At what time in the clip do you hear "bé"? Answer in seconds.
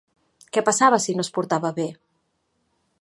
1.81-1.89